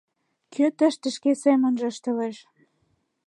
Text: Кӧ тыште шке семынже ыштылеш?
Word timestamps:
Кӧ 0.53 0.65
тыште 0.77 1.07
шке 1.15 1.31
семынже 1.43 1.85
ыштылеш? 1.91 2.37